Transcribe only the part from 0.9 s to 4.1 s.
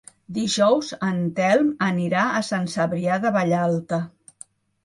en Telm anirà a Sant Cebrià de Vallalta.